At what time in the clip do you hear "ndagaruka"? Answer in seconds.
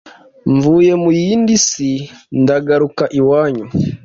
2.41-3.03